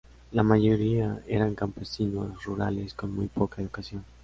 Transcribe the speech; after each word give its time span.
La 0.31 0.41
mayoría 0.41 1.21
eran 1.27 1.53
campesinos 1.53 2.43
rurales 2.43 2.95
con 2.95 3.13
muy 3.13 3.27
poca 3.27 3.61
educación. 3.61 4.03